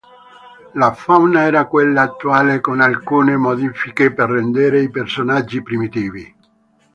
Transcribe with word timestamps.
La 0.73 0.93
fauna 0.95 1.43
era 1.45 1.67
quella 1.67 2.01
attuale 2.01 2.59
con 2.59 2.81
alcune 2.81 3.37
modifiche 3.37 4.11
per 4.11 4.31
rendere 4.31 4.81
i 4.81 4.89
personaggi 4.89 5.61
primitivi. 5.61 6.35